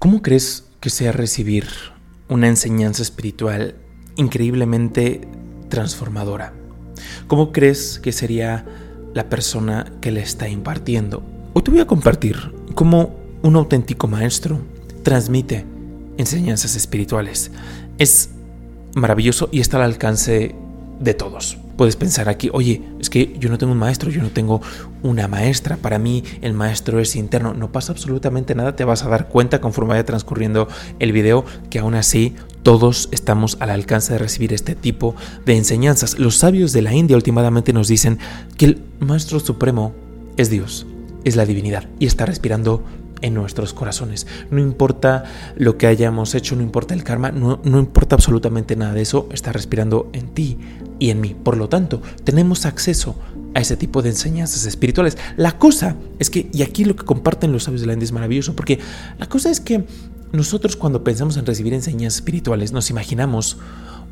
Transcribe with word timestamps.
¿Cómo 0.00 0.22
crees 0.22 0.64
que 0.80 0.88
sea 0.88 1.12
recibir 1.12 1.66
una 2.30 2.48
enseñanza 2.48 3.02
espiritual 3.02 3.74
increíblemente 4.16 5.28
transformadora? 5.68 6.54
¿Cómo 7.26 7.52
crees 7.52 8.00
que 8.02 8.10
sería 8.10 8.64
la 9.12 9.28
persona 9.28 9.92
que 10.00 10.10
le 10.10 10.22
está 10.22 10.48
impartiendo? 10.48 11.22
Hoy 11.52 11.60
te 11.60 11.70
voy 11.70 11.80
a 11.80 11.86
compartir 11.86 12.38
cómo 12.74 13.14
un 13.42 13.56
auténtico 13.56 14.08
maestro 14.08 14.62
transmite 15.02 15.66
enseñanzas 16.16 16.76
espirituales. 16.76 17.50
Es 17.98 18.30
maravilloso 18.94 19.50
y 19.52 19.60
está 19.60 19.76
al 19.76 19.82
alcance 19.82 20.54
de 21.00 21.14
todos 21.14 21.58
puedes 21.80 21.96
pensar 21.96 22.28
aquí, 22.28 22.50
oye, 22.52 22.82
es 22.98 23.08
que 23.08 23.34
yo 23.38 23.48
no 23.48 23.56
tengo 23.56 23.72
un 23.72 23.78
maestro, 23.78 24.10
yo 24.10 24.20
no 24.20 24.28
tengo 24.28 24.60
una 25.02 25.28
maestra, 25.28 25.78
para 25.78 25.98
mí 25.98 26.22
el 26.42 26.52
maestro 26.52 27.00
es 27.00 27.16
interno, 27.16 27.54
no 27.54 27.72
pasa 27.72 27.92
absolutamente 27.92 28.54
nada, 28.54 28.76
te 28.76 28.84
vas 28.84 29.02
a 29.02 29.08
dar 29.08 29.30
cuenta 29.30 29.62
conforme 29.62 29.92
vaya 29.92 30.04
transcurriendo 30.04 30.68
el 30.98 31.12
video 31.12 31.46
que 31.70 31.78
aún 31.78 31.94
así 31.94 32.34
todos 32.62 33.08
estamos 33.12 33.56
al 33.60 33.70
alcance 33.70 34.12
de 34.12 34.18
recibir 34.18 34.52
este 34.52 34.74
tipo 34.74 35.14
de 35.46 35.56
enseñanzas. 35.56 36.18
Los 36.18 36.36
sabios 36.36 36.74
de 36.74 36.82
la 36.82 36.92
India 36.92 37.16
últimamente 37.16 37.72
nos 37.72 37.88
dicen 37.88 38.18
que 38.58 38.66
el 38.66 38.82
maestro 38.98 39.40
supremo 39.40 39.94
es 40.36 40.50
Dios, 40.50 40.86
es 41.24 41.34
la 41.34 41.46
divinidad 41.46 41.88
y 41.98 42.04
está 42.04 42.26
respirando 42.26 42.84
en 43.22 43.32
nuestros 43.32 43.72
corazones. 43.72 44.26
No 44.50 44.60
importa 44.60 45.24
lo 45.56 45.78
que 45.78 45.86
hayamos 45.86 46.34
hecho, 46.34 46.56
no 46.56 46.62
importa 46.62 46.92
el 46.92 47.04
karma, 47.04 47.30
no, 47.30 47.58
no, 47.64 47.78
importa 47.78 48.16
absolutamente 48.16 48.76
nada 48.76 48.92
de 48.92 49.00
eso, 49.00 49.28
está 49.32 49.50
respirando 49.50 50.10
en 50.12 50.28
ti 50.28 50.58
y 51.00 51.10
en 51.10 51.20
mí. 51.20 51.34
Por 51.34 51.56
lo 51.56 51.68
tanto, 51.68 52.00
tenemos 52.22 52.64
acceso 52.66 53.16
a 53.54 53.60
ese 53.60 53.76
tipo 53.76 54.02
de 54.02 54.10
enseñanzas 54.10 54.66
espirituales. 54.66 55.18
La 55.36 55.58
cosa 55.58 55.96
es 56.20 56.30
que, 56.30 56.48
y 56.52 56.62
aquí 56.62 56.84
lo 56.84 56.94
que 56.94 57.04
comparten 57.04 57.50
los 57.50 57.64
sabios 57.64 57.80
de 57.80 57.88
la 57.88 57.94
India 57.94 58.04
es 58.04 58.12
maravilloso, 58.12 58.54
porque 58.54 58.78
la 59.18 59.28
cosa 59.28 59.50
es 59.50 59.60
que 59.60 59.84
nosotros 60.32 60.76
cuando 60.76 61.02
pensamos 61.02 61.36
en 61.36 61.46
recibir 61.46 61.74
enseñanzas 61.74 62.18
espirituales 62.18 62.70
nos 62.70 62.90
imaginamos 62.90 63.58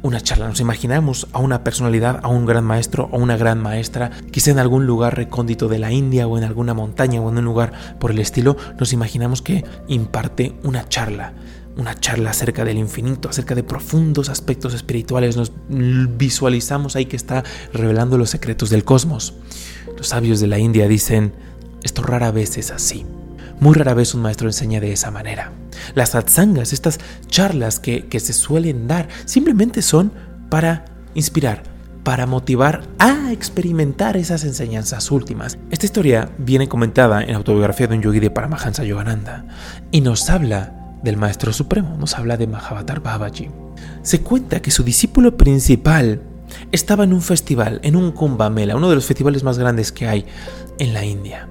una 0.03 0.21
charla. 0.21 0.49
Nos 0.49 0.61
imaginamos 0.61 1.29
a 1.33 1.39
una 1.39 1.65
personalidad, 1.65 2.21
a 2.23 2.29
un 2.29 2.47
gran 2.47 2.65
maestro 2.65 3.09
o 3.13 3.19
una 3.19 3.37
gran 3.37 3.61
maestra, 3.61 4.11
quizá 4.31 4.51
en 4.51 4.59
algún 4.59 4.87
lugar 4.87 5.17
recóndito 5.17 5.69
de 5.69 5.79
la 5.79 5.93
India 5.93 6.27
o 6.27 6.39
en 6.39 6.45
alguna 6.45 6.75
montaña 6.75 7.21
o 7.21 7.31
en 7.31 7.39
un 7.39 7.45
lugar 7.45 7.73
por 7.99 8.11
el 8.11 8.19
estilo, 8.19 8.57
nos 8.79 8.93
imaginamos 8.93 9.43
que 9.43 9.65
imparte 9.89 10.55
una 10.63 10.89
charla. 10.89 11.35
Una 11.79 11.95
charla 11.95 12.31
acerca 12.31 12.65
del 12.65 12.77
infinito, 12.77 13.29
acerca 13.29 13.55
de 13.55 13.63
profundos 13.63 14.29
aspectos 14.29 14.75
espirituales. 14.75 15.37
Nos 15.37 15.53
visualizamos 15.69 16.97
ahí 16.97 17.07
que 17.07 17.15
está 17.15 17.45
revelando 17.73 18.19
los 18.19 18.31
secretos 18.31 18.69
del 18.69 18.83
cosmos. 18.85 19.35
Los 19.97 20.09
sabios 20.09 20.41
de 20.41 20.49
la 20.49 20.59
India 20.59 20.89
dicen, 20.89 21.33
esto 21.85 22.03
rara 22.03 22.33
vez 22.33 22.59
es 22.59 22.73
así. 22.73 23.07
Muy 23.61 23.75
rara 23.75 23.95
vez 23.95 24.13
un 24.13 24.23
maestro 24.23 24.49
enseña 24.49 24.81
de 24.81 24.93
esa 24.93 25.13
manera. 25.13 25.53
Las 25.95 26.11
satsangas, 26.11 26.73
estas 26.73 26.99
charlas 27.29 27.79
que, 27.79 28.07
que 28.07 28.19
se 28.19 28.33
suelen 28.33 28.89
dar, 28.89 29.09
simplemente 29.25 29.81
son 29.81 30.13
para 30.51 30.85
inspirar, 31.15 31.63
para 32.03 32.27
motivar 32.27 32.89
a 32.99 33.33
experimentar 33.33 34.17
esas 34.17 34.43
enseñanzas 34.43 35.13
últimas. 35.13 35.59
Esta 35.71 35.87
historia 35.87 36.31
viene 36.39 36.69
comentada 36.69 37.23
en 37.23 37.31
la 37.31 37.37
autobiografía 37.37 37.87
de 37.87 37.97
un 37.97 38.03
yogi 38.03 38.19
de 38.19 38.31
Paramahansa 38.31 38.83
Yogananda 38.83 39.47
y 39.93 40.01
nos 40.01 40.29
habla 40.29 40.78
del 41.03 41.17
Maestro 41.17 41.53
Supremo, 41.53 41.97
nos 41.99 42.15
habla 42.17 42.37
de 42.37 42.47
Mahavatar 42.47 43.01
Babaji. 43.01 43.49
Se 44.03 44.21
cuenta 44.21 44.61
que 44.61 44.71
su 44.71 44.83
discípulo 44.83 45.37
principal 45.37 46.23
estaba 46.73 47.05
en 47.05 47.13
un 47.13 47.23
festival, 47.23 47.81
en 47.83 47.97
un 47.97 48.13
Kumbh 48.13 48.51
Mela, 48.51 48.77
uno 48.77 48.89
de 48.89 48.95
los 48.95 49.07
festivales 49.07 49.43
más 49.43 49.59
grandes 49.59 49.93
que 49.93 50.09
hay 50.09 50.27
en 50.79 50.95
la 50.95 51.05
India. 51.05 51.49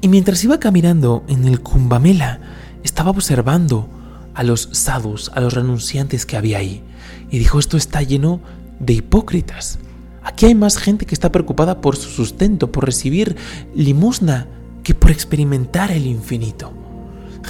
Y 0.00 0.08
mientras 0.08 0.42
iba 0.44 0.58
caminando 0.58 1.24
en 1.28 1.46
el 1.46 1.60
Kumbamela, 1.60 2.40
estaba 2.82 3.10
observando 3.10 3.88
a 4.34 4.42
los 4.42 4.68
sadhus, 4.72 5.30
a 5.34 5.40
los 5.40 5.54
renunciantes 5.54 6.26
que 6.26 6.36
había 6.36 6.58
ahí. 6.58 6.82
Y 7.30 7.38
dijo, 7.38 7.58
esto 7.58 7.76
está 7.76 8.02
lleno 8.02 8.40
de 8.78 8.94
hipócritas. 8.94 9.78
Aquí 10.22 10.46
hay 10.46 10.54
más 10.54 10.78
gente 10.78 11.06
que 11.06 11.14
está 11.14 11.32
preocupada 11.32 11.80
por 11.80 11.96
su 11.96 12.08
sustento, 12.08 12.72
por 12.72 12.84
recibir 12.84 13.36
limosna, 13.74 14.46
que 14.82 14.94
por 14.94 15.10
experimentar 15.10 15.90
el 15.90 16.06
infinito. 16.06 16.72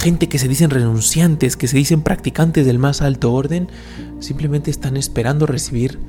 Gente 0.01 0.27
que 0.27 0.39
se 0.39 0.47
dicen 0.47 0.71
renunciantes, 0.71 1.55
que 1.55 1.67
se 1.67 1.77
dicen 1.77 2.01
practicantes 2.01 2.65
del 2.65 2.79
más 2.79 3.03
alto 3.03 3.31
orden, 3.31 3.67
simplemente 4.19 4.71
están 4.71 4.97
esperando 4.97 5.45
recibir 5.45 5.99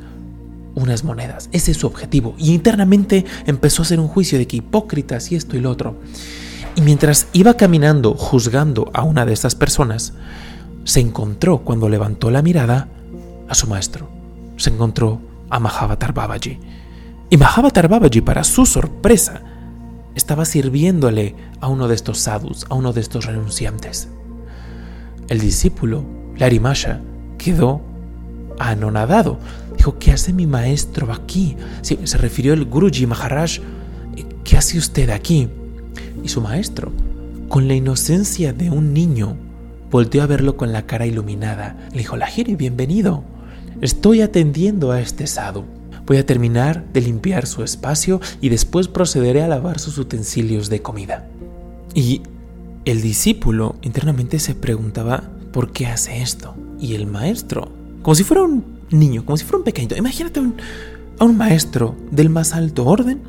unas 0.74 1.04
monedas. 1.04 1.50
Ese 1.52 1.72
es 1.72 1.76
su 1.76 1.88
objetivo. 1.88 2.34
Y 2.38 2.54
internamente 2.54 3.26
empezó 3.44 3.82
a 3.82 3.84
hacer 3.84 4.00
un 4.00 4.08
juicio 4.08 4.38
de 4.38 4.46
que 4.46 4.56
hipócritas 4.56 5.30
y 5.30 5.36
esto 5.36 5.58
y 5.58 5.60
lo 5.60 5.70
otro. 5.70 5.98
Y 6.74 6.80
mientras 6.80 7.26
iba 7.34 7.52
caminando 7.52 8.14
juzgando 8.14 8.90
a 8.94 9.02
una 9.02 9.26
de 9.26 9.34
estas 9.34 9.54
personas, 9.54 10.14
se 10.84 11.00
encontró 11.00 11.58
cuando 11.58 11.90
levantó 11.90 12.30
la 12.30 12.40
mirada 12.40 12.88
a 13.46 13.54
su 13.54 13.66
maestro. 13.66 14.08
Se 14.56 14.70
encontró 14.70 15.20
a 15.50 15.60
Mahavatar 15.60 16.14
Babaji. 16.14 16.58
Y 17.28 17.36
Mahavatar 17.36 17.88
Babaji, 17.88 18.22
para 18.22 18.42
su 18.42 18.64
sorpresa, 18.64 19.42
estaba 20.14 20.44
sirviéndole 20.44 21.34
a 21.60 21.68
uno 21.68 21.88
de 21.88 21.94
estos 21.94 22.18
sadhus, 22.18 22.66
a 22.68 22.74
uno 22.74 22.92
de 22.92 23.00
estos 23.00 23.26
renunciantes. 23.26 24.08
El 25.28 25.40
discípulo, 25.40 26.04
Larimasha, 26.36 27.00
quedó 27.38 27.80
anonadado. 28.58 29.38
Dijo, 29.76 29.98
¿qué 29.98 30.12
hace 30.12 30.32
mi 30.32 30.46
maestro 30.46 31.12
aquí? 31.12 31.56
se 31.82 32.18
refirió 32.18 32.52
el 32.52 32.64
Guruji 32.64 33.06
Maharaj, 33.06 33.58
¿qué 34.44 34.56
hace 34.56 34.78
usted 34.78 35.10
aquí? 35.10 35.48
Y 36.22 36.28
su 36.28 36.40
maestro, 36.40 36.92
con 37.48 37.68
la 37.68 37.74
inocencia 37.74 38.52
de 38.52 38.70
un 38.70 38.92
niño, 38.92 39.36
volteó 39.90 40.22
a 40.22 40.26
verlo 40.26 40.56
con 40.56 40.72
la 40.72 40.86
cara 40.86 41.06
iluminada. 41.06 41.76
Le 41.92 41.98
dijo, 41.98 42.16
Lahiri, 42.16 42.56
bienvenido. 42.56 43.24
Estoy 43.80 44.22
atendiendo 44.22 44.92
a 44.92 45.00
este 45.00 45.26
sadhu. 45.26 45.64
Voy 46.06 46.16
a 46.16 46.26
terminar 46.26 46.84
de 46.92 47.00
limpiar 47.00 47.46
su 47.46 47.62
espacio 47.62 48.20
y 48.40 48.48
después 48.48 48.88
procederé 48.88 49.42
a 49.42 49.48
lavar 49.48 49.78
sus 49.78 49.98
utensilios 49.98 50.68
de 50.68 50.82
comida. 50.82 51.28
Y 51.94 52.22
el 52.84 53.02
discípulo 53.02 53.76
internamente 53.82 54.38
se 54.38 54.54
preguntaba, 54.54 55.30
¿por 55.52 55.72
qué 55.72 55.86
hace 55.86 56.22
esto? 56.22 56.54
Y 56.80 56.94
el 56.94 57.06
maestro 57.06 57.82
como 58.02 58.16
si 58.16 58.24
fuera 58.24 58.42
un 58.42 58.64
niño, 58.90 59.24
como 59.24 59.36
si 59.36 59.44
fuera 59.44 59.58
un 59.58 59.64
pequeñito. 59.64 59.96
Imagínate 59.96 60.40
a 61.18 61.24
un 61.24 61.36
maestro 61.36 61.94
del 62.10 62.30
más 62.30 62.52
alto 62.52 62.84
orden, 62.84 63.20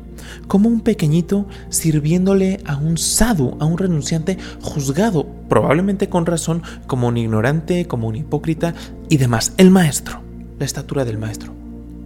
como 0.48 0.68
un 0.68 0.80
pequeñito 0.80 1.46
sirviéndole 1.68 2.60
a 2.66 2.76
un 2.76 2.98
sadhu, 2.98 3.56
a 3.60 3.64
un 3.64 3.78
renunciante 3.78 4.36
juzgado, 4.60 5.26
probablemente 5.48 6.08
con 6.08 6.26
razón, 6.26 6.62
como 6.86 7.08
un 7.08 7.16
ignorante, 7.16 7.86
como 7.86 8.08
un 8.08 8.16
hipócrita 8.16 8.74
y 9.08 9.16
demás. 9.16 9.52
El 9.58 9.70
maestro, 9.70 10.20
la 10.58 10.64
estatura 10.64 11.04
del 11.04 11.18
maestro, 11.18 11.54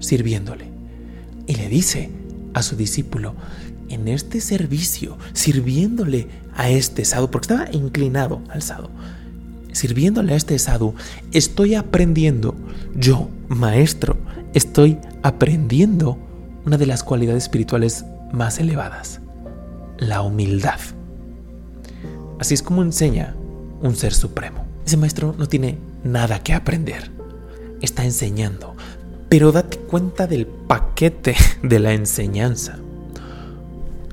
sirviéndole. 0.00 0.66
Y 1.46 1.54
le 1.54 1.68
dice 1.68 2.10
a 2.54 2.62
su 2.62 2.76
discípulo, 2.76 3.34
en 3.88 4.08
este 4.08 4.40
servicio, 4.40 5.16
sirviéndole 5.32 6.28
a 6.54 6.70
este 6.70 7.04
sadhu, 7.04 7.30
porque 7.30 7.52
estaba 7.52 7.70
inclinado 7.72 8.42
al 8.50 8.62
sadhu, 8.62 8.88
sirviéndole 9.72 10.32
a 10.32 10.36
este 10.36 10.58
sadhu, 10.58 10.94
estoy 11.32 11.74
aprendiendo, 11.74 12.54
yo, 12.94 13.28
maestro, 13.48 14.18
estoy 14.54 14.98
aprendiendo 15.22 16.18
una 16.66 16.76
de 16.76 16.86
las 16.86 17.02
cualidades 17.02 17.44
espirituales 17.44 18.04
más 18.32 18.58
elevadas, 18.58 19.20
la 19.98 20.22
humildad. 20.22 20.78
Así 22.38 22.54
es 22.54 22.62
como 22.62 22.82
enseña 22.82 23.34
un 23.80 23.96
ser 23.96 24.14
supremo. 24.14 24.66
Ese 24.86 24.96
maestro 24.96 25.34
no 25.38 25.46
tiene 25.46 25.78
nada 26.04 26.42
que 26.42 26.54
aprender, 26.54 27.10
está 27.80 28.04
enseñando, 28.04 28.76
pero 29.28 29.52
date 29.52 29.78
cuenta 29.78 30.26
del 30.26 30.46
paquete 30.46 31.36
de 31.62 31.78
la 31.78 31.92
enseñanza. 31.92 32.78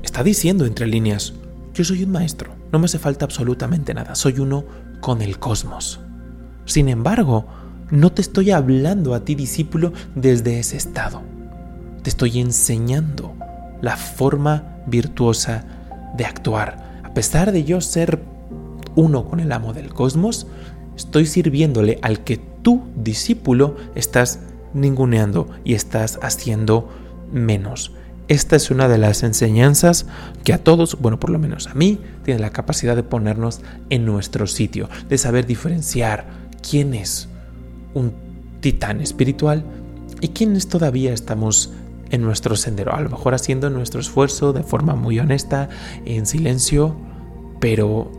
Está 0.03 0.23
diciendo 0.23 0.65
entre 0.65 0.87
líneas, 0.87 1.33
yo 1.73 1.83
soy 1.83 2.03
un 2.03 2.11
maestro, 2.11 2.51
no 2.71 2.79
me 2.79 2.85
hace 2.85 2.99
falta 2.99 3.25
absolutamente 3.25 3.93
nada, 3.93 4.15
soy 4.15 4.39
uno 4.39 4.65
con 5.01 5.21
el 5.21 5.39
cosmos. 5.39 5.99
Sin 6.65 6.89
embargo, 6.89 7.45
no 7.91 8.11
te 8.11 8.21
estoy 8.21 8.51
hablando 8.51 9.13
a 9.13 9.23
ti, 9.23 9.35
discípulo, 9.35 9.93
desde 10.15 10.59
ese 10.59 10.77
estado. 10.77 11.21
Te 12.01 12.09
estoy 12.09 12.39
enseñando 12.39 13.35
la 13.81 13.97
forma 13.97 14.77
virtuosa 14.87 15.65
de 16.17 16.25
actuar. 16.25 17.01
A 17.03 17.13
pesar 17.13 17.51
de 17.51 17.63
yo 17.63 17.81
ser 17.81 18.19
uno 18.95 19.25
con 19.25 19.39
el 19.39 19.51
amo 19.51 19.73
del 19.73 19.93
cosmos, 19.93 20.47
estoy 20.95 21.25
sirviéndole 21.25 21.99
al 22.01 22.23
que 22.23 22.37
tú, 22.37 22.83
discípulo, 22.95 23.75
estás 23.95 24.39
ninguneando 24.75 25.49
y 25.63 25.73
estás 25.73 26.19
haciendo 26.21 26.89
menos. 27.31 27.91
Esta 28.27 28.55
es 28.55 28.71
una 28.71 28.87
de 28.87 28.97
las 28.97 29.23
enseñanzas 29.23 30.07
que 30.43 30.53
a 30.53 30.63
todos, 30.63 30.99
bueno, 30.99 31.19
por 31.19 31.29
lo 31.29 31.37
menos 31.37 31.67
a 31.67 31.75
mí, 31.75 31.99
tiene 32.23 32.39
la 32.39 32.49
capacidad 32.49 32.95
de 32.95 33.03
ponernos 33.03 33.61
en 33.89 34.05
nuestro 34.05 34.47
sitio, 34.47 34.89
de 35.09 35.17
saber 35.17 35.45
diferenciar 35.45 36.27
quién 36.67 36.95
es 36.95 37.29
un 37.93 38.13
titán 38.61 38.99
espiritual 38.99 39.63
y 40.21 40.29
quiénes 40.29 40.67
todavía 40.67 41.13
estamos 41.13 41.71
en 42.09 42.21
nuestro 42.21 42.55
sendero, 42.55 42.95
a 42.95 43.01
lo 43.01 43.09
mejor 43.09 43.35
haciendo 43.35 43.69
nuestro 43.69 43.99
esfuerzo 43.99 44.53
de 44.53 44.63
forma 44.63 44.95
muy 44.95 45.19
honesta, 45.19 45.69
en 46.05 46.25
silencio, 46.25 46.95
pero 47.59 48.11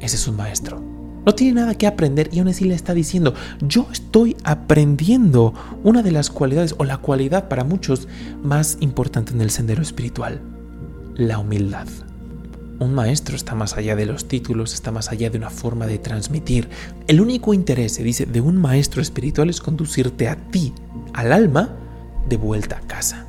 ese 0.00 0.16
es 0.16 0.26
un 0.26 0.36
maestro. 0.36 0.91
No 1.24 1.34
tiene 1.34 1.60
nada 1.60 1.74
que 1.74 1.86
aprender 1.86 2.30
y 2.32 2.40
aún 2.40 2.48
así 2.48 2.64
le 2.64 2.74
está 2.74 2.94
diciendo, 2.94 3.34
yo 3.60 3.86
estoy 3.92 4.36
aprendiendo 4.44 5.54
una 5.84 6.02
de 6.02 6.10
las 6.10 6.30
cualidades 6.30 6.74
o 6.78 6.84
la 6.84 6.98
cualidad 6.98 7.48
para 7.48 7.64
muchos 7.64 8.08
más 8.42 8.78
importante 8.80 9.32
en 9.32 9.40
el 9.40 9.50
sendero 9.50 9.82
espiritual, 9.82 10.40
la 11.14 11.38
humildad. 11.38 11.86
Un 12.80 12.94
maestro 12.94 13.36
está 13.36 13.54
más 13.54 13.76
allá 13.76 13.94
de 13.94 14.06
los 14.06 14.26
títulos, 14.26 14.74
está 14.74 14.90
más 14.90 15.10
allá 15.12 15.30
de 15.30 15.38
una 15.38 15.50
forma 15.50 15.86
de 15.86 15.98
transmitir. 15.98 16.68
El 17.06 17.20
único 17.20 17.54
interés, 17.54 17.92
se 17.92 18.02
dice, 18.02 18.26
de 18.26 18.40
un 18.40 18.56
maestro 18.56 19.00
espiritual 19.00 19.50
es 19.50 19.60
conducirte 19.60 20.28
a 20.28 20.34
ti, 20.34 20.72
al 21.12 21.32
alma, 21.32 21.76
de 22.28 22.36
vuelta 22.36 22.78
a 22.78 22.80
casa. 22.80 23.26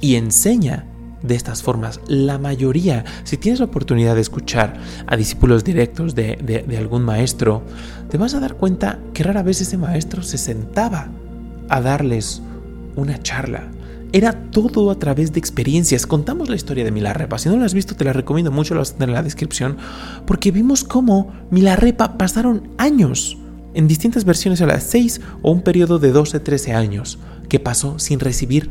Y 0.00 0.14
enseña 0.14 0.84
de 1.22 1.34
estas 1.34 1.62
formas. 1.62 2.00
La 2.06 2.38
mayoría, 2.38 3.04
si 3.24 3.36
tienes 3.36 3.60
la 3.60 3.66
oportunidad 3.66 4.14
de 4.14 4.20
escuchar 4.20 4.74
a 5.06 5.16
discípulos 5.16 5.64
directos 5.64 6.14
de, 6.14 6.76
algún 6.78 7.02
maestro, 7.02 7.62
te 8.10 8.18
vas 8.18 8.34
a 8.34 8.40
dar 8.40 8.54
cuenta 8.54 8.98
que 9.14 9.22
rara 9.22 9.42
vez 9.42 9.60
ese 9.60 9.76
maestro 9.76 10.22
se 10.22 10.38
sentaba 10.38 11.08
a 11.68 11.80
darles 11.80 12.42
una 12.96 13.20
charla. 13.22 13.68
Era 14.10 14.32
todo 14.32 14.90
a 14.90 14.98
través 14.98 15.32
de 15.32 15.38
experiencias. 15.38 16.06
Contamos 16.06 16.48
la 16.48 16.56
historia 16.56 16.82
de 16.82 16.90
Milarepa. 16.90 17.38
Si 17.38 17.50
no 17.50 17.58
la 17.58 17.66
has 17.66 17.74
visto, 17.74 17.94
te 17.94 18.04
la 18.04 18.14
recomiendo 18.14 18.50
mucho, 18.50 18.72
la 18.72 18.80
vas 18.80 18.92
a 18.92 18.94
tener 18.94 19.10
en 19.10 19.14
la 19.16 19.22
descripción. 19.22 19.76
Porque 20.24 20.50
vimos 20.50 20.82
cómo 20.82 21.30
Milarepa 21.50 22.16
pasaron 22.16 22.70
años 22.78 23.36
en 23.74 23.86
distintas 23.86 24.24
versiones 24.24 24.62
a 24.62 24.66
las 24.66 24.84
6 24.84 25.20
o 25.42 25.50
un 25.50 25.60
periodo 25.60 25.98
de 25.98 26.10
12, 26.10 26.40
13 26.40 26.72
años 26.72 27.18
que 27.50 27.60
pasó 27.60 27.98
sin 27.98 28.18
recibir 28.18 28.70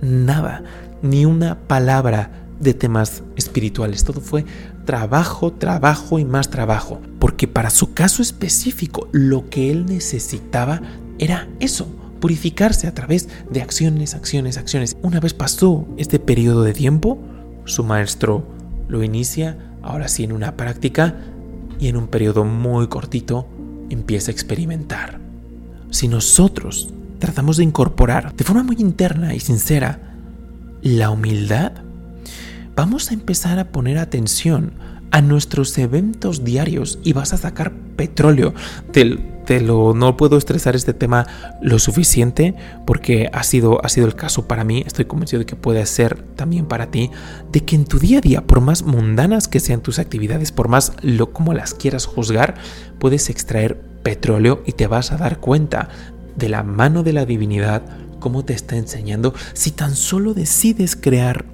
nada 0.00 0.64
ni 1.02 1.24
una 1.24 1.58
palabra 1.66 2.30
de 2.60 2.74
temas 2.74 3.22
espirituales. 3.36 4.04
Todo 4.04 4.20
fue 4.20 4.44
trabajo, 4.84 5.52
trabajo 5.52 6.18
y 6.18 6.24
más 6.24 6.50
trabajo. 6.50 7.00
Porque 7.18 7.48
para 7.48 7.70
su 7.70 7.94
caso 7.94 8.22
específico, 8.22 9.08
lo 9.12 9.48
que 9.48 9.70
él 9.70 9.86
necesitaba 9.86 10.80
era 11.18 11.48
eso, 11.60 11.88
purificarse 12.20 12.86
a 12.86 12.94
través 12.94 13.28
de 13.50 13.62
acciones, 13.62 14.14
acciones, 14.14 14.58
acciones. 14.58 14.96
Una 15.02 15.20
vez 15.20 15.34
pasó 15.34 15.86
este 15.96 16.18
periodo 16.18 16.62
de 16.62 16.72
tiempo, 16.72 17.18
su 17.64 17.84
maestro 17.84 18.46
lo 18.88 19.02
inicia, 19.02 19.74
ahora 19.82 20.08
sí 20.08 20.24
en 20.24 20.32
una 20.32 20.56
práctica, 20.56 21.16
y 21.78 21.88
en 21.88 21.96
un 21.96 22.08
periodo 22.08 22.44
muy 22.44 22.88
cortito 22.88 23.46
empieza 23.90 24.30
a 24.30 24.32
experimentar. 24.32 25.20
Si 25.90 26.08
nosotros 26.08 26.92
tratamos 27.18 27.56
de 27.56 27.64
incorporar 27.64 28.34
de 28.34 28.44
forma 28.44 28.62
muy 28.62 28.76
interna 28.78 29.34
y 29.34 29.40
sincera 29.40 30.07
la 30.82 31.10
humildad, 31.10 31.72
vamos 32.74 33.10
a 33.10 33.14
empezar 33.14 33.58
a 33.58 33.72
poner 33.72 33.98
atención 33.98 34.72
a 35.10 35.22
nuestros 35.22 35.76
eventos 35.78 36.44
diarios 36.44 36.98
y 37.02 37.12
vas 37.12 37.32
a 37.32 37.38
sacar 37.38 37.72
petróleo. 37.96 38.54
Te, 38.92 39.60
lo, 39.60 39.94
no 39.94 40.16
puedo 40.18 40.36
estresar 40.36 40.76
este 40.76 40.92
tema 40.92 41.26
lo 41.62 41.78
suficiente 41.78 42.54
porque 42.86 43.30
ha 43.32 43.42
sido, 43.42 43.84
ha 43.84 43.88
sido 43.88 44.06
el 44.06 44.14
caso 44.14 44.46
para 44.46 44.62
mí, 44.62 44.84
estoy 44.86 45.06
convencido 45.06 45.40
de 45.40 45.46
que 45.46 45.56
puede 45.56 45.84
ser 45.86 46.22
también 46.36 46.66
para 46.66 46.90
ti, 46.90 47.10
de 47.50 47.64
que 47.64 47.74
en 47.74 47.86
tu 47.86 47.98
día 47.98 48.18
a 48.18 48.20
día, 48.20 48.42
por 48.42 48.60
más 48.60 48.82
mundanas 48.82 49.48
que 49.48 49.60
sean 49.60 49.80
tus 49.80 49.98
actividades, 49.98 50.52
por 50.52 50.68
más 50.68 50.92
lo 51.00 51.32
como 51.32 51.54
las 51.54 51.72
quieras 51.72 52.04
juzgar, 52.04 52.56
puedes 52.98 53.30
extraer 53.30 53.80
petróleo 54.02 54.62
y 54.66 54.72
te 54.72 54.86
vas 54.86 55.12
a 55.12 55.16
dar 55.16 55.38
cuenta 55.38 55.88
de 56.36 56.50
la 56.50 56.62
mano 56.62 57.02
de 57.02 57.14
la 57.14 57.24
divinidad 57.24 57.82
cómo 58.28 58.44
te 58.44 58.52
está 58.52 58.76
enseñando 58.76 59.32
si 59.54 59.70
tan 59.70 59.96
solo 59.96 60.34
decides 60.34 60.96
crear 60.96 61.46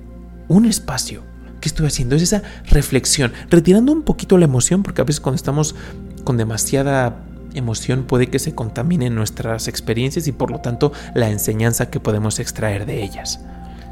un 0.49 0.65
espacio. 0.65 1.23
¿Qué 1.61 1.69
estoy 1.69 1.87
haciendo? 1.87 2.17
Es 2.17 2.23
esa 2.23 2.43
reflexión, 2.65 3.33
retirando 3.49 3.93
un 3.93 4.03
poquito 4.03 4.39
la 4.39 4.47
emoción, 4.47 4.83
porque 4.83 5.01
a 5.01 5.05
veces 5.05 5.21
cuando 5.21 5.37
estamos 5.37 5.77
con 6.25 6.37
demasiada 6.37 7.27
emoción 7.55 8.07
puede 8.09 8.27
que 8.27 8.41
se 8.41 8.57
contaminen 8.57 9.15
nuestras 9.15 9.69
experiencias 9.69 10.27
y 10.27 10.33
por 10.33 10.51
lo 10.51 10.63
tanto 10.63 10.93
la 11.15 11.31
enseñanza 11.31 11.91
que 11.91 12.01
podemos 12.01 12.41
extraer 12.41 12.87
de 12.87 13.05
ellas. 13.05 13.39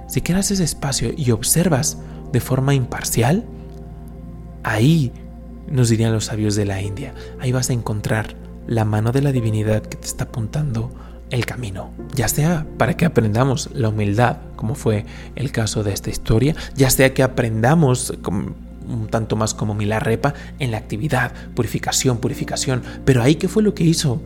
Si 0.08 0.20
creas 0.20 0.50
ese 0.50 0.64
espacio 0.64 1.12
y 1.17 1.31
observas 1.31 1.99
de 2.32 2.40
forma 2.40 2.75
imparcial, 2.75 3.44
ahí 4.64 5.12
nos 5.69 5.88
dirían 5.88 6.12
los 6.12 6.25
sabios 6.25 6.56
de 6.56 6.64
la 6.64 6.82
India, 6.82 7.14
ahí 7.38 7.52
vas 7.52 7.70
a 7.70 7.75
encontrar 7.75 8.34
la 8.67 8.84
mano 8.84 9.12
de 9.12 9.23
la 9.23 9.31
divinidad 9.31 9.82
que 9.82 9.99
te 9.99 10.06
está 10.08 10.25
apuntando 10.25 10.90
el 11.32 11.46
camino, 11.46 11.90
ya 12.14 12.29
sea 12.29 12.67
para 12.76 12.96
que 12.96 13.06
aprendamos 13.06 13.70
la 13.73 13.88
humildad, 13.88 14.37
como 14.55 14.75
fue 14.75 15.06
el 15.34 15.50
caso 15.50 15.82
de 15.82 15.93
esta 15.93 16.11
historia, 16.11 16.55
ya 16.76 16.90
sea 16.90 17.14
que 17.14 17.23
aprendamos 17.23 18.12
un 18.29 19.08
tanto 19.08 19.34
más 19.34 19.55
como 19.55 19.75
Milarepa 19.75 20.34
en 20.58 20.70
la 20.70 20.76
actividad, 20.76 21.32
purificación, 21.55 22.19
purificación, 22.19 22.82
pero 23.06 23.23
ahí 23.23 23.37
qué 23.37 23.49
fue 23.49 23.62
lo 23.62 23.75
que 23.75 23.82
hizo 23.82 24.20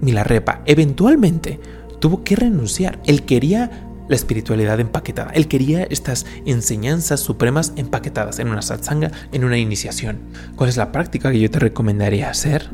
Milarepa, 0.00 0.62
eventualmente 0.66 1.60
tuvo 2.00 2.24
que 2.24 2.34
renunciar, 2.34 2.98
él 3.06 3.22
quería 3.22 3.86
la 4.08 4.16
espiritualidad 4.16 4.80
empaquetada. 4.80 5.30
Él 5.34 5.46
quería 5.46 5.84
estas 5.84 6.26
enseñanzas 6.44 7.20
supremas 7.20 7.72
empaquetadas 7.76 8.40
en 8.40 8.48
una 8.48 8.60
satsanga, 8.60 9.12
en 9.30 9.44
una 9.44 9.56
iniciación. 9.56 10.18
¿Cuál 10.56 10.68
es 10.68 10.76
la 10.76 10.90
práctica 10.90 11.30
que 11.30 11.38
yo 11.38 11.48
te 11.48 11.60
recomendaría 11.60 12.28
hacer? 12.28 12.70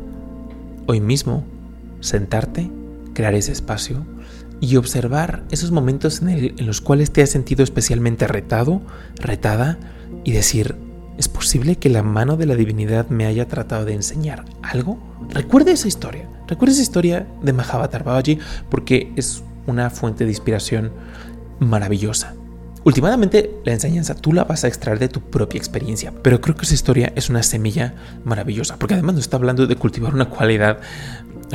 Hoy 0.87 1.03
mismo, 1.03 1.45
sentarte 2.01 2.71
crear 3.17 3.35
ese 3.35 3.51
espacio 3.51 4.07
y 4.61 4.77
observar 4.77 5.45
esos 5.51 5.71
momentos 5.71 6.21
en, 6.21 6.55
los 6.67 6.81
cuales 6.83 7.11
te 7.11 7.23
has 7.23 7.31
sentido 7.31 7.65
especialmente 7.65 8.29
retado, 8.29 8.83
retada 9.17 9.79
y 10.23 10.33
decir, 10.33 10.77
¿es 11.17 11.27
posible 11.27 11.77
que 11.77 11.89
la 11.89 12.03
mano 12.03 12.37
de 12.37 12.45
la 12.45 12.55
divinidad 12.55 13.09
me 13.09 13.25
haya 13.25 13.49
tratado 13.49 13.87
de 13.87 13.95
enseñar 13.95 14.45
algo? 14.63 14.99
Recuerda 15.31 15.73
esa 15.73 15.89
historia, 15.89 16.29
recuerda 16.47 16.75
esa 16.75 16.83
historia 16.83 17.27
de 17.43 17.53
Mahavatar 17.55 18.05
Babaji 18.05 18.39
porque 18.71 19.13
es 19.17 19.43
una 19.67 19.89
fuente 19.89 20.25
de 20.25 20.31
inspiración 20.31 20.93
maravillosa. 21.59 22.35
Últimamente 22.87 23.51
la 23.65 23.73
enseñanza 23.73 24.15
tú 24.15 24.33
la 24.33 24.45
vas 24.45 24.63
a 24.63 24.69
extraer 24.69 25.01
de 25.01 25.09
tu 25.09 25.21
propia 25.21 25.59
experiencia, 25.59 26.13
pero 26.23 26.41
creo 26.41 26.55
que 26.55 26.65
esa 26.65 26.75
historia 26.75 27.13
es 27.17 27.29
una 27.29 27.43
semilla 27.43 27.95
maravillosa, 28.25 28.79
porque 28.79 28.95
además 28.95 29.17
nos 29.17 29.25
está 29.25 29.39
hablando 29.39 29.67
de 29.67 29.75
cultivar 29.75 30.15
una 30.15 30.31
cualidad 30.31 30.79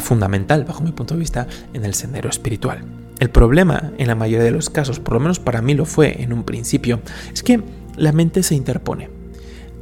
fundamental, 0.01 0.65
bajo 0.65 0.83
mi 0.83 0.91
punto 0.91 1.13
de 1.13 1.21
vista, 1.21 1.47
en 1.71 1.85
el 1.85 1.93
sendero 1.93 2.29
espiritual. 2.29 2.83
El 3.19 3.29
problema, 3.29 3.93
en 3.97 4.07
la 4.07 4.15
mayoría 4.15 4.43
de 4.43 4.51
los 4.51 4.69
casos, 4.69 4.99
por 4.99 5.13
lo 5.13 5.21
menos 5.21 5.39
para 5.39 5.61
mí 5.61 5.73
lo 5.73 5.85
fue 5.85 6.21
en 6.21 6.33
un 6.33 6.43
principio, 6.43 6.99
es 7.33 7.43
que 7.43 7.63
la 7.95 8.11
mente 8.11 8.43
se 8.43 8.55
interpone. 8.55 9.09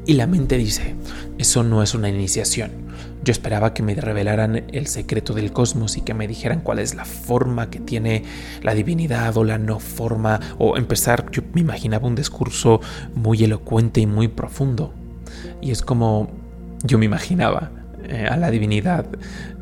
Y 0.06 0.14
la 0.14 0.28
mente 0.28 0.56
dice, 0.56 0.94
eso 1.40 1.64
no 1.64 1.82
es 1.82 1.96
una 1.96 2.10
iniciación. 2.10 2.70
Yo 3.24 3.32
esperaba 3.32 3.74
que 3.74 3.84
me 3.84 3.96
revelaran 3.96 4.64
el 4.72 4.88
secreto 4.88 5.34
del 5.34 5.52
cosmos 5.52 5.98
y 5.98 6.02
que 6.02 6.14
me 6.14 6.28
dijeran 6.28 6.62
cuál 6.62 6.80
es 6.80 6.96
la 6.96 7.06
forma 7.06 7.70
que 7.70 7.80
tiene 7.80 8.24
la 8.64 8.74
divinidad 8.74 9.36
o 9.38 9.44
la 9.44 9.58
no 9.58 9.80
forma, 9.80 10.40
o 10.58 10.78
empezar, 10.78 11.30
yo 11.32 11.42
me 11.54 11.62
imaginaba 11.62 12.08
un 12.08 12.16
discurso 12.16 12.80
muy 13.16 13.44
elocuente 13.44 14.00
y 14.02 14.06
muy 14.06 14.28
profundo. 14.28 14.94
Y 15.62 15.72
es 15.72 15.82
como 15.82 16.32
yo 16.84 16.98
me 16.98 17.06
imaginaba 17.06 17.72
eh, 18.04 18.28
a 18.30 18.38
la 18.38 18.50
divinidad 18.52 19.06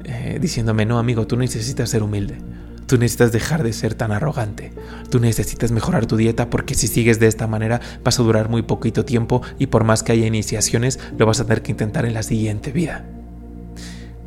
eh, 0.03 0.37
diciéndome, 0.39 0.85
no 0.85 0.99
amigo, 0.99 1.27
tú 1.27 1.35
necesitas 1.37 1.89
ser 1.89 2.03
humilde. 2.03 2.37
Tú 2.85 2.97
necesitas 2.97 3.33
dejar 3.33 3.63
de 3.63 3.73
ser 3.73 3.95
tan 3.95 4.13
arrogante. 4.13 4.71
Tú 5.09 5.19
necesitas 5.19 5.71
mejorar 5.71 6.05
tu 6.05 6.15
dieta 6.15 6.49
porque 6.49 6.73
si 6.73 6.87
sigues 6.87 7.19
de 7.19 7.27
esta 7.27 7.45
manera 7.45 7.81
vas 8.03 8.17
a 8.19 8.23
durar 8.23 8.47
muy 8.47 8.61
poquito 8.61 9.03
tiempo 9.03 9.41
y 9.59 9.67
por 9.67 9.83
más 9.83 10.03
que 10.03 10.13
haya 10.13 10.25
iniciaciones 10.25 10.97
lo 11.17 11.25
vas 11.25 11.41
a 11.41 11.43
tener 11.43 11.61
que 11.61 11.71
intentar 11.71 12.05
en 12.05 12.13
la 12.13 12.23
siguiente 12.23 12.71
vida. 12.71 13.16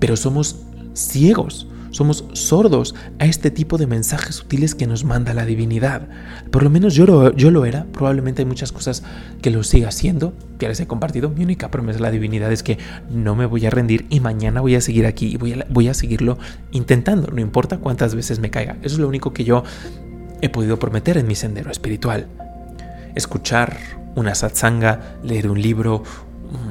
Pero 0.00 0.16
somos 0.16 0.56
ciegos 0.94 1.68
somos 1.90 2.24
sordos 2.34 2.94
a 3.18 3.26
este 3.26 3.50
tipo 3.50 3.76
de 3.76 3.86
mensajes 3.86 4.36
sutiles 4.36 4.74
que 4.74 4.86
nos 4.86 5.04
manda 5.04 5.34
la 5.34 5.44
divinidad. 5.44 6.08
Por 6.50 6.62
lo 6.62 6.70
menos 6.70 6.94
yo 6.94 7.04
lo, 7.04 7.34
yo 7.34 7.50
lo 7.50 7.64
era, 7.64 7.84
probablemente 7.92 8.42
hay 8.42 8.46
muchas 8.46 8.70
cosas 8.70 9.02
que 9.42 9.50
lo 9.50 9.64
siga 9.64 9.88
haciendo, 9.88 10.32
que 10.58 10.68
les 10.68 10.78
he 10.78 10.86
compartido. 10.86 11.30
Mi 11.30 11.42
única 11.42 11.70
promesa 11.70 11.98
a 11.98 12.02
la 12.02 12.10
divinidad 12.10 12.52
es 12.52 12.62
que 12.62 12.78
no 13.10 13.34
me 13.34 13.44
voy 13.44 13.66
a 13.66 13.70
rendir 13.70 14.06
y 14.08 14.20
mañana 14.20 14.60
voy 14.60 14.76
a 14.76 14.80
seguir 14.80 15.06
aquí 15.06 15.32
y 15.32 15.36
voy 15.36 15.54
a, 15.54 15.66
voy 15.68 15.88
a 15.88 15.94
seguirlo 15.94 16.38
intentando, 16.70 17.28
no 17.32 17.40
importa 17.40 17.78
cuántas 17.78 18.14
veces 18.14 18.38
me 18.38 18.50
caiga. 18.50 18.76
Eso 18.82 18.94
es 18.94 19.00
lo 19.00 19.08
único 19.08 19.32
que 19.32 19.44
yo 19.44 19.64
he 20.40 20.48
podido 20.48 20.78
prometer 20.78 21.18
en 21.18 21.26
mi 21.26 21.34
sendero 21.34 21.70
espiritual. 21.72 22.28
Escuchar 23.16 23.76
una 24.14 24.36
satsanga, 24.36 25.16
leer 25.24 25.50
un 25.50 25.60
libro, 25.60 26.04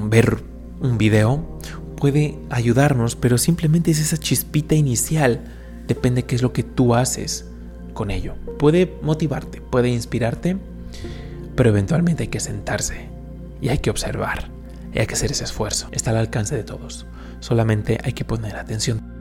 ver 0.09 0.38
un 0.81 0.98
video 0.98 1.59
puede 1.99 2.39
ayudarnos, 2.49 3.15
pero 3.15 3.37
simplemente 3.37 3.91
es 3.91 3.99
esa 3.99 4.17
chispita 4.17 4.73
inicial. 4.73 5.41
Depende 5.87 6.23
qué 6.23 6.35
es 6.35 6.41
lo 6.41 6.53
que 6.53 6.63
tú 6.63 6.95
haces 6.95 7.45
con 7.93 8.09
ello. 8.09 8.35
Puede 8.57 8.95
motivarte, 9.01 9.61
puede 9.61 9.89
inspirarte, 9.89 10.57
pero 11.55 11.69
eventualmente 11.69 12.23
hay 12.23 12.29
que 12.29 12.39
sentarse 12.39 13.09
y 13.61 13.69
hay 13.69 13.79
que 13.79 13.89
observar 13.89 14.49
y 14.93 14.99
hay 14.99 15.07
que 15.07 15.15
hacer 15.15 15.31
ese 15.31 15.43
esfuerzo. 15.43 15.89
Está 15.91 16.11
al 16.11 16.17
alcance 16.17 16.55
de 16.55 16.63
todos. 16.63 17.05
Solamente 17.41 17.99
hay 18.03 18.13
que 18.13 18.25
poner 18.25 18.55
atención. 18.55 19.18